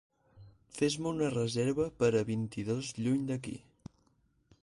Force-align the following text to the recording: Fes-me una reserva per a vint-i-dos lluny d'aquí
Fes-me 0.77 1.09
una 1.15 1.27
reserva 1.33 1.85
per 2.01 2.09
a 2.15 2.23
vint-i-dos 2.31 2.91
lluny 3.03 3.23
d'aquí 3.31 3.57